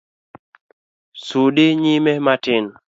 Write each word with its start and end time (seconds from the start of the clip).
Sudi 1.25 1.65
nyime 1.81 2.13
matin. 2.25 2.65